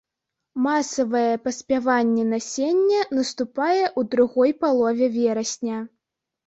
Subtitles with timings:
[0.67, 5.77] Масавае паспяванне насення наступае ў другой палове верасня.